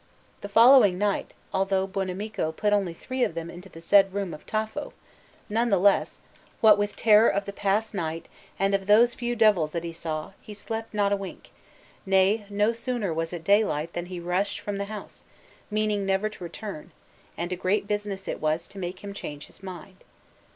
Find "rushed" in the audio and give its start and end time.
14.19-14.59